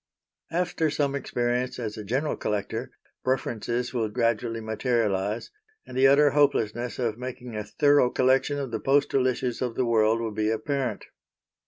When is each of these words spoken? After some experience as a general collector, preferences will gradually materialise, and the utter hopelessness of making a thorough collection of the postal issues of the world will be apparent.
After 0.49 0.89
some 0.89 1.13
experience 1.13 1.77
as 1.77 1.95
a 1.95 2.03
general 2.03 2.35
collector, 2.35 2.89
preferences 3.23 3.93
will 3.93 4.09
gradually 4.09 4.59
materialise, 4.59 5.51
and 5.85 5.95
the 5.95 6.07
utter 6.07 6.31
hopelessness 6.31 6.97
of 6.97 7.19
making 7.19 7.55
a 7.55 7.63
thorough 7.63 8.09
collection 8.09 8.57
of 8.57 8.71
the 8.71 8.79
postal 8.79 9.27
issues 9.27 9.61
of 9.61 9.75
the 9.75 9.85
world 9.85 10.19
will 10.19 10.31
be 10.31 10.49
apparent. 10.49 11.05